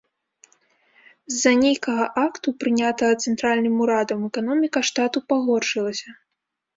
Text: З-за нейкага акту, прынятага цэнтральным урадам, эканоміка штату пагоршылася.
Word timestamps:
З-за 1.33 1.51
нейкага 1.63 2.05
акту, 2.27 2.47
прынятага 2.63 3.11
цэнтральным 3.25 3.75
урадам, 3.85 4.19
эканоміка 4.31 4.79
штату 4.91 5.23
пагоршылася. 5.35 6.09